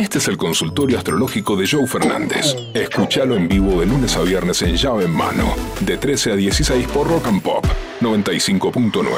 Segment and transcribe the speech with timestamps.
[0.00, 2.56] Este es el consultorio astrológico de Joe Fernández.
[2.72, 6.88] Escúchalo en vivo de lunes a viernes en llave en mano, de 13 a 16
[6.88, 7.66] por Rock and Pop
[8.00, 9.10] 95.9.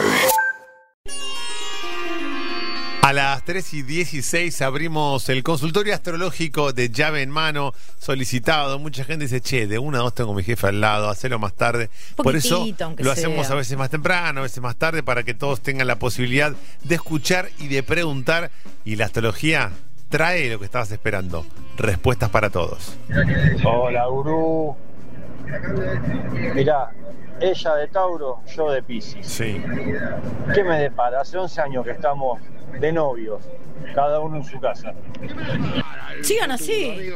[3.03, 8.81] A las 3 y 16 abrimos el consultorio astrológico de llave en mano, solicitado.
[8.81, 11.55] Mucha gente dice, che, de una a dos tengo mi jefe al lado, hacelo más
[11.55, 11.91] tarde.
[12.17, 12.67] Por eso
[12.99, 13.55] lo hacemos sea.
[13.55, 16.95] a veces más temprano, a veces más tarde, para que todos tengan la posibilidad de
[16.97, 18.51] escuchar y de preguntar.
[18.85, 19.71] Y la astrología
[20.13, 21.45] trae lo que estabas esperando.
[21.79, 22.99] Respuestas para todos.
[23.65, 24.77] Hola, gurú.
[26.55, 26.91] Mirá,
[27.41, 29.27] ella de Tauro, yo de Piscis.
[29.27, 29.61] Sí.
[30.55, 31.23] ¿Qué me depara?
[31.23, 32.41] Hace 11 años que estamos
[32.79, 33.43] de novios,
[33.95, 34.93] cada uno en su casa.
[36.21, 37.11] Sigan así.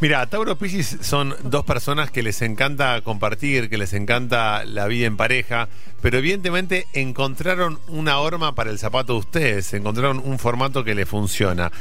[0.00, 5.08] Mira, Tauro Piscis son dos personas que les encanta compartir, que les encanta la vida
[5.08, 5.68] en pareja,
[6.00, 11.08] pero evidentemente encontraron una horma para el zapato de ustedes, encontraron un formato que les
[11.08, 11.72] funciona.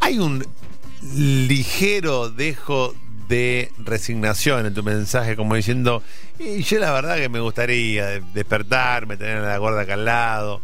[0.00, 0.46] Hay un
[1.14, 2.94] ligero dejo
[3.28, 6.02] de resignación en tu mensaje, como diciendo,
[6.38, 10.62] y yo la verdad que me gustaría despertarme, tener a la gorda acá al lado.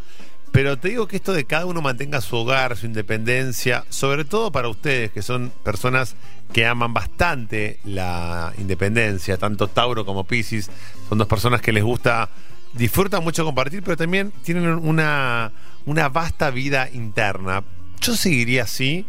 [0.53, 4.53] Pero te digo que esto de cada uno mantenga su hogar, su independencia, sobre todo
[4.53, 6.15] para ustedes, que son personas
[6.53, 10.71] que aman bastante la independencia, tanto Tauro como Piscis,
[11.09, 12.29] son dos personas que les gusta,
[12.75, 15.53] disfrutan mucho compartir, pero también tienen una,
[15.87, 17.65] una vasta vida interna.
[18.03, 19.07] Yo seguiría así.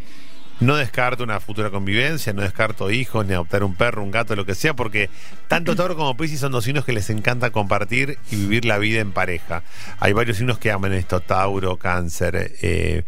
[0.60, 4.46] No descarto una futura convivencia, no descarto hijos, ni adoptar un perro, un gato, lo
[4.46, 5.10] que sea, porque
[5.48, 9.02] tanto Tauro como Piscis son dos signos que les encanta compartir y vivir la vida
[9.02, 9.64] en pareja.
[10.00, 13.04] Hay varios signos que aman esto: Tauro, Cáncer, eh,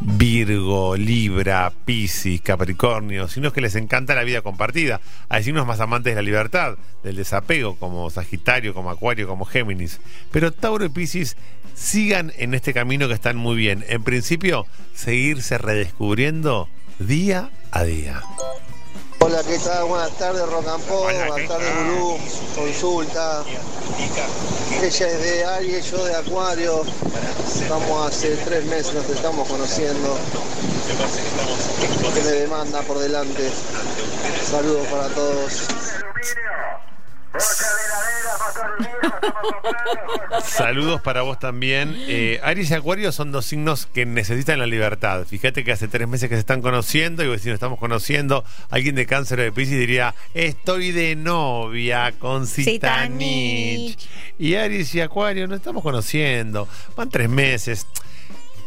[0.00, 5.00] Virgo, Libra, Piscis, Capricornio, signos que les encanta la vida compartida.
[5.28, 10.00] Hay signos más amantes de la libertad, del desapego, como Sagitario, como Acuario, como Géminis.
[10.30, 11.36] Pero Tauro y Piscis
[11.74, 13.84] sigan en este camino que están muy bien.
[13.88, 16.68] En principio, seguirse redescubriendo
[16.98, 18.22] día a día.
[19.20, 19.84] Hola, ¿qué tal?
[19.84, 21.74] Buenas tardes, ¿qué Buenas tardes?
[21.76, 22.18] Gurú.
[22.54, 23.44] Consulta.
[24.82, 26.82] Ella es de Aries, yo de Acuario.
[27.46, 30.16] Estamos hace tres meses, nos estamos conociendo.
[32.14, 33.50] ¿Qué me demanda por delante?
[34.50, 35.68] Saludos para todos.
[40.42, 41.94] Saludos para vos también.
[42.08, 45.24] Eh, Aries y Acuario son dos signos que necesitan la libertad.
[45.26, 48.44] Fíjate que hace tres meses que se están conociendo y vos si nos estamos conociendo,
[48.70, 53.98] alguien de cáncer o de Piscis diría, estoy de novia con Citanich.
[53.98, 54.08] Citanich.
[54.38, 56.68] Y Aries y Acuario nos estamos conociendo.
[56.96, 57.86] Van tres meses.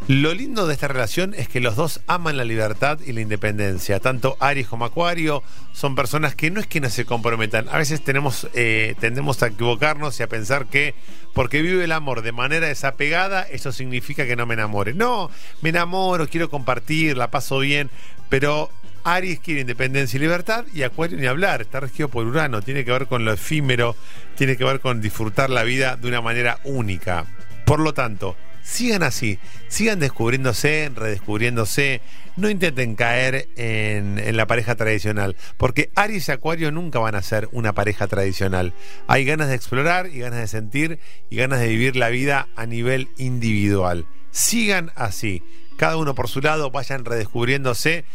[0.08, 4.00] Lo lindo de esta relación es que los dos aman la libertad y la independencia.
[4.00, 7.70] Tanto Aries como Acuario son personas que no es que no se comprometan.
[7.70, 10.96] A veces tenemos, eh, tendemos a equivocarnos y a pensar que
[11.34, 14.94] porque vive el amor de manera desapegada, eso significa que no me enamore.
[14.94, 15.30] No,
[15.62, 17.92] me enamoro, quiero compartir, la paso bien,
[18.28, 18.72] pero
[19.04, 22.92] Aries quiere independencia y libertad y Acuario ni hablar, está regido por Urano, tiene que
[22.92, 23.96] ver con lo efímero,
[24.36, 27.26] tiene que ver con disfrutar la vida de una manera única.
[27.66, 32.02] Por lo tanto, sigan así, sigan descubriéndose, redescubriéndose,
[32.36, 37.50] no intenten caer en, la pareja tradicional, porque Aries y Acuario nunca van a ser
[37.52, 38.74] una pareja tradicional.
[39.08, 42.66] Hay ganas de explorar y ganas de sentir y ganas de vivir la vida a
[42.66, 44.06] nivel individual.
[44.32, 45.44] Sigan así,
[45.78, 48.06] cada uno por su lado, vayan redescubriéndose.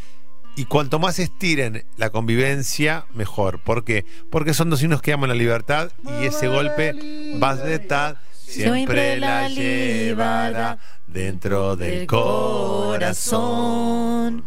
[0.59, 3.61] Y cuanto más estiren la convivencia, mejor.
[3.61, 4.07] ¿Por qué?
[4.31, 6.95] Porque son dos signos que aman la libertad y ese golpe
[7.43, 12.07] va a estar siempre la llevará dentro del
[13.27, 14.45] corazón.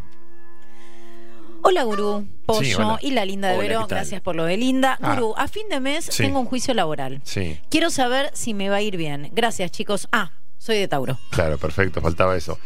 [1.61, 2.25] Hola, Gurú.
[2.45, 2.97] Pollo Sí, hola.
[3.01, 3.85] y la linda de Hola, Vero.
[3.87, 4.97] Gracias por lo de linda.
[5.01, 5.13] Ah.
[5.15, 6.23] Gurú, a fin de mes Sí.
[6.23, 7.19] tengo un juicio laboral.
[7.23, 9.29] Sí, Quiero saber si me va a ir bien.
[9.33, 10.07] Gracias, chicos.
[10.13, 11.17] Ah, soy de Tauro.
[11.31, 12.59] claro, perfecto, faltaba eso.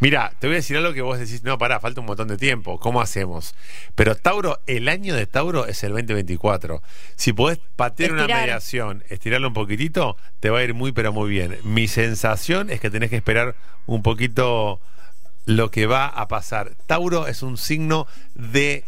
[0.00, 2.38] Mira, te voy a decir algo que vos decís, no, pará, falta un montón de
[2.38, 3.54] tiempo, ¿cómo hacemos?
[3.94, 6.82] Pero Tauro, el año de Tauro es el 2024.
[7.16, 11.28] Si podés patear una mediación, estirarlo un poquitito, te va a ir muy, pero muy
[11.28, 11.58] bien.
[11.64, 14.80] Mi sensación es que tenés que esperar un poquito
[15.44, 16.72] lo que va a pasar.
[16.86, 18.84] Tauro es un signo de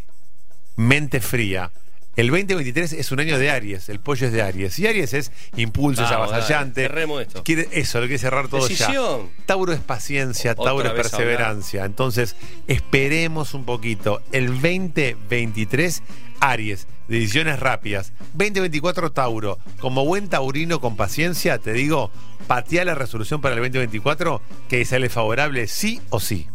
[0.77, 1.73] mente fría.
[2.15, 4.79] El 2023 es un año de Aries, el pollo es de Aries.
[4.79, 6.83] Y Aries es impulso, es Vamos, avasallante.
[6.83, 7.43] dale, cerremos esto.
[7.43, 9.31] Quiere, eso, lo quiere cerrar todo Decisión.
[9.39, 9.45] ya.
[9.47, 11.85] Tauro es paciencia, Otra Tauro es vez perseverancia.
[11.87, 12.37] Entonces,
[12.67, 14.21] esperemos un poquito.
[14.31, 16.03] El 2023,
[16.41, 18.13] Aries, decisiones rápidas.
[18.35, 19.59] 2024, Tauro.
[19.81, 22.11] Como buen taurino con paciencia, te digo,
[22.47, 26.47] patea la resolución para el 2024 que sale favorable sí o sí.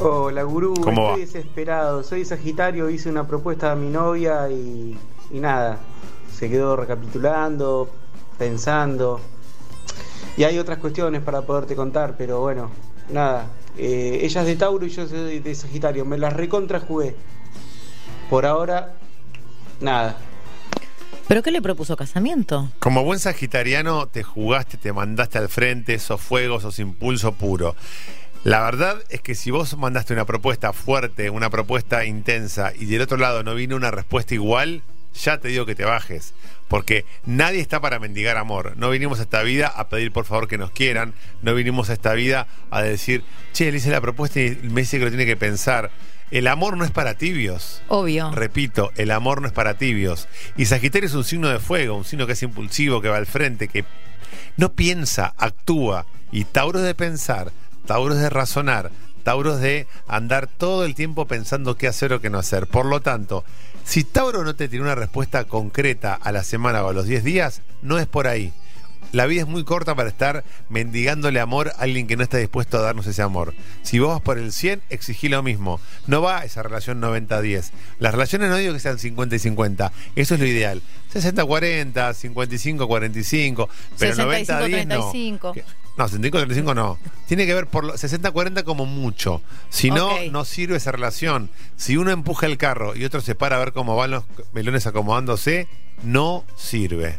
[0.00, 1.26] Hola gurú, ¿Cómo estoy va?
[1.26, 2.02] desesperado.
[2.02, 4.96] Soy Sagitario, hice una propuesta a mi novia y,
[5.30, 5.78] y nada,
[6.32, 7.90] se quedó recapitulando,
[8.38, 9.20] pensando.
[10.36, 12.70] Y hay otras cuestiones para poderte contar, pero bueno,
[13.10, 13.46] nada,
[13.80, 16.04] Eh, ella es de Tauro y yo soy de Sagitario.
[16.04, 17.14] Me las recontra jugué.
[18.28, 18.94] Por ahora,
[19.80, 20.16] nada.
[21.28, 22.68] ¿Pero qué le propuso casamiento?
[22.80, 27.76] Como buen sagitariano, te jugaste, te mandaste al frente, sos fuego, sos impulso puro.
[28.44, 33.02] La verdad es que si vos mandaste una propuesta fuerte, una propuesta intensa, y del
[33.02, 34.82] otro lado no vino una respuesta igual,
[35.14, 36.34] ya te digo que te bajes.
[36.68, 38.74] Porque nadie está para mendigar amor.
[38.76, 41.14] No vinimos a esta vida a pedir por favor que nos quieran.
[41.42, 44.98] No vinimos a esta vida a decir, che, le hice la propuesta y me dice
[44.98, 45.90] que lo tiene que pensar.
[46.30, 47.82] El amor no es para tibios.
[47.88, 48.30] Obvio.
[48.32, 50.28] Repito, el amor no es para tibios.
[50.56, 53.26] Y Sagitario es un signo de fuego, un signo que es impulsivo, que va al
[53.26, 53.86] frente, que
[54.58, 56.04] no piensa, actúa.
[56.30, 57.50] Y Tauro es de pensar,
[57.88, 58.90] Tauro es de razonar,
[59.22, 62.66] Tauro es de andar todo el tiempo pensando qué hacer o qué no hacer.
[62.66, 63.46] Por lo tanto,
[63.82, 67.24] si Tauro no te tiene una respuesta concreta a la semana o a los 10
[67.24, 68.52] días, no es por ahí.
[69.12, 72.76] La vida es muy corta para estar mendigándole amor a alguien que no está dispuesto
[72.78, 73.54] a darnos ese amor.
[73.82, 75.80] Si vos vas por el 100, exigí lo mismo.
[76.06, 77.70] No va esa relación 90-10.
[77.98, 79.92] Las relaciones no digo que sean 50 y 50.
[80.14, 80.82] Eso es lo ideal.
[81.14, 83.68] 60-40, 55-45,
[83.98, 85.12] pero 90-10 no.
[85.12, 85.52] 65.
[85.54, 85.64] Que-
[85.96, 86.98] No, 65-35 no.
[87.26, 89.42] Tiene que ver por lo- 60-40 como mucho.
[89.70, 91.50] Si no, no sirve esa relación.
[91.76, 94.86] Si uno empuja el carro y otro se para a ver cómo van los melones
[94.86, 95.66] acomodándose,
[96.04, 97.18] no sirve.